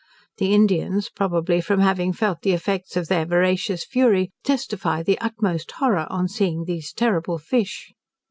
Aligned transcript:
The 0.39 0.51
Indians, 0.55 1.09
probably 1.15 1.61
from 1.61 1.79
having 1.79 2.11
felt 2.11 2.41
the 2.41 2.53
effects 2.53 2.97
of 2.97 3.07
their 3.07 3.23
voracious 3.23 3.85
fury, 3.85 4.31
testify 4.43 5.03
the 5.03 5.19
utmost 5.21 5.73
horror 5.73 6.07
on 6.09 6.27
seeing 6.27 6.63
these 6.65 6.91
terrible 6.91 7.37
fish. 7.37 7.93